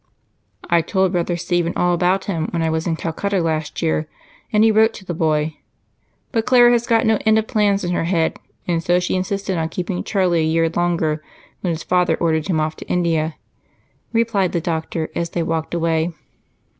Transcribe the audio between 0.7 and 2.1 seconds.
told brother Stephen all